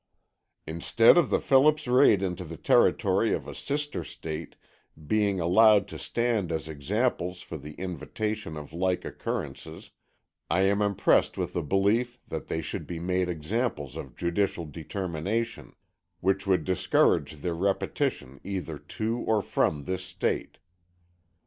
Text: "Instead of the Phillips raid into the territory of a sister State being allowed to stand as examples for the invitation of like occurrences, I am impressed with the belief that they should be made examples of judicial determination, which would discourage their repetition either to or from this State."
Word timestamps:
"Instead 0.65 1.15
of 1.15 1.29
the 1.29 1.39
Phillips 1.39 1.87
raid 1.87 2.23
into 2.23 2.43
the 2.43 2.57
territory 2.57 3.35
of 3.35 3.47
a 3.47 3.53
sister 3.53 4.03
State 4.03 4.55
being 5.05 5.39
allowed 5.39 5.87
to 5.87 5.99
stand 5.99 6.51
as 6.51 6.67
examples 6.67 7.43
for 7.43 7.55
the 7.55 7.73
invitation 7.75 8.57
of 8.57 8.73
like 8.73 9.05
occurrences, 9.05 9.91
I 10.49 10.61
am 10.61 10.81
impressed 10.81 11.37
with 11.37 11.53
the 11.53 11.61
belief 11.61 12.19
that 12.29 12.47
they 12.47 12.63
should 12.63 12.87
be 12.87 12.97
made 12.99 13.29
examples 13.29 13.95
of 13.95 14.15
judicial 14.15 14.65
determination, 14.65 15.75
which 16.19 16.47
would 16.47 16.63
discourage 16.63 17.35
their 17.35 17.53
repetition 17.53 18.41
either 18.43 18.79
to 18.79 19.19
or 19.19 19.43
from 19.43 19.83
this 19.83 20.03
State." 20.03 20.57